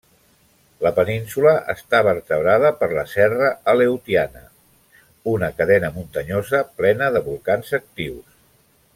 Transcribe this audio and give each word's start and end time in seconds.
La 0.85 0.91
península 0.99 1.51
està 1.73 1.99
vertebrada 2.07 2.71
per 2.79 2.87
la 2.93 3.03
serra 3.11 3.49
Aleutiana, 3.73 4.41
una 5.35 5.51
cadena 5.59 5.91
muntanyosa 5.99 6.63
plena 6.81 7.11
de 7.17 7.23
volcans 7.29 7.71
actius. 7.81 8.27